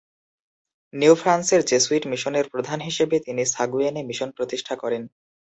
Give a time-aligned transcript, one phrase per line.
[0.93, 5.03] New ফ্রান্সের Jesuit মিশনের প্রধান হিসেবে তিনি সাগুয়েনে মিশন প্রতিষ্ঠা করেন।